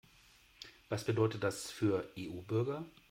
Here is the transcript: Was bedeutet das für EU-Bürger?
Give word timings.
Was 0.89 1.03
bedeutet 1.03 1.43
das 1.43 1.69
für 1.69 2.09
EU-Bürger? 2.17 2.85